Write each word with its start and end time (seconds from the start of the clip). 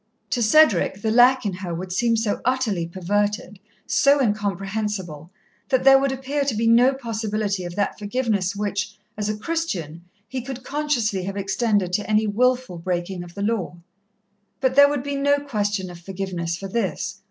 To 0.31 0.41
Cedric, 0.41 0.99
the 1.03 1.11
lack 1.11 1.45
in 1.45 1.53
her 1.53 1.75
would 1.75 1.91
seem 1.93 2.17
so 2.17 2.41
utterly 2.43 2.87
perverted, 2.87 3.59
so 3.85 4.19
incomprehensible, 4.19 5.29
that 5.69 5.83
there 5.83 5.99
would 5.99 6.11
appear 6.11 6.43
to 6.43 6.55
be 6.55 6.65
no 6.65 6.95
possibility 6.95 7.65
of 7.65 7.75
that 7.75 7.99
forgiveness 7.99 8.55
which, 8.55 8.97
as 9.15 9.29
a 9.29 9.37
Christian, 9.37 10.03
he 10.27 10.41
could 10.41 10.63
consciously 10.63 11.21
have 11.25 11.37
extended 11.37 11.93
to 11.93 12.09
any 12.09 12.25
wilful 12.25 12.79
breaking 12.79 13.23
of 13.23 13.35
the 13.35 13.43
law. 13.43 13.77
But 14.59 14.73
there 14.75 14.89
would 14.89 15.03
be 15.03 15.17
no 15.17 15.37
question 15.37 15.91
of 15.91 15.99
forgiveness 15.99 16.57
for 16.57 16.67
this. 16.67 17.19